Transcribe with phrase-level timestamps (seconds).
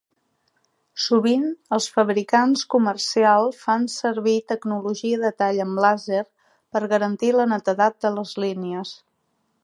[1.01, 1.43] Sovint,
[1.75, 6.23] els fabricants comercial fan servir tecnologia de tall amb làser
[6.77, 8.95] per garantir la netedat de les línies.